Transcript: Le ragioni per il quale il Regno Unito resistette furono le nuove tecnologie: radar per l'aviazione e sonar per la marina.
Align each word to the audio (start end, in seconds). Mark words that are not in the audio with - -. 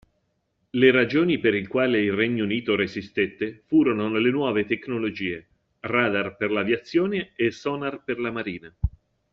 Le 0.71 0.89
ragioni 0.89 1.37
per 1.37 1.53
il 1.53 1.67
quale 1.67 2.01
il 2.01 2.11
Regno 2.11 2.43
Unito 2.43 2.75
resistette 2.75 3.61
furono 3.67 4.09
le 4.17 4.31
nuove 4.31 4.65
tecnologie: 4.65 5.47
radar 5.81 6.37
per 6.37 6.49
l'aviazione 6.49 7.33
e 7.35 7.51
sonar 7.51 8.03
per 8.03 8.19
la 8.19 8.31
marina. 8.31 8.75